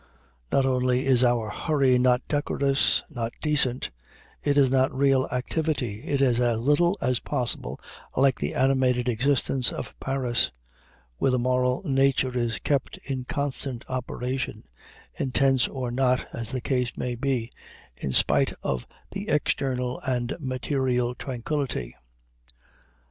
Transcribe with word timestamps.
Not 0.51 0.65
only 0.65 1.05
is 1.05 1.23
our 1.23 1.51
hurry 1.51 1.99
not 1.99 2.27
decorous, 2.27 3.03
not 3.07 3.33
decent; 3.39 3.91
it 4.43 4.57
is 4.57 4.71
not 4.71 4.91
real 4.91 5.27
activity, 5.31 6.01
it 6.05 6.21
is 6.21 6.39
as 6.39 6.59
little 6.59 6.97
as 7.01 7.19
possible 7.19 7.79
like 8.17 8.39
the 8.39 8.55
animated 8.55 9.07
existence 9.07 9.71
of 9.71 9.93
Paris, 9.99 10.51
where 11.19 11.29
the 11.29 11.37
moral 11.37 11.83
nature 11.85 12.35
is 12.35 12.57
kept 12.57 12.97
in 13.03 13.25
constant 13.25 13.85
operation, 13.87 14.63
intense 15.19 15.67
or 15.67 15.91
not 15.91 16.25
as 16.33 16.51
the 16.51 16.61
case 16.61 16.97
may 16.97 17.13
be, 17.13 17.51
in 17.95 18.11
spite 18.11 18.53
of 18.63 18.87
the 19.11 19.29
external 19.29 19.99
and 19.99 20.35
material 20.39 21.13
tranquillity. 21.13 21.93